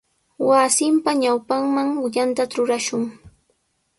[0.47, 3.03] Wasinpa ñawpanman yanta trurashun.